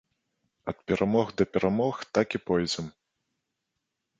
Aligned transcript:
Ад 0.71 0.77
перамог 0.91 1.27
да 1.41 1.47
перамог 1.57 1.95
так 2.19 2.27
і 2.39 2.41
пойдзем. 2.49 2.85